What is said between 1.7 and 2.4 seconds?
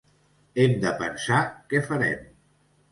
què farem.